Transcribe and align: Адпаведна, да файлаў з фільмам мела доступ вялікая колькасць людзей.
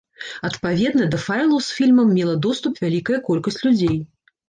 Адпаведна, 0.47 1.05
да 1.11 1.19
файлаў 1.27 1.61
з 1.67 1.79
фільмам 1.81 2.07
мела 2.17 2.35
доступ 2.49 2.83
вялікая 2.89 3.25
колькасць 3.33 3.65
людзей. 3.71 3.97